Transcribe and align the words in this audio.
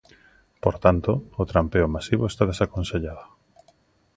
Por 0.63 0.75
tanto, 0.83 1.11
o 1.41 1.43
trampeo 1.51 1.87
masivo 1.95 2.23
está 2.27 2.43
desaconsellado. 2.47 3.23